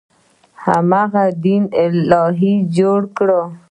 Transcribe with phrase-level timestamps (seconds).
[0.95, 3.29] هغه دین الهي جوړ کړ.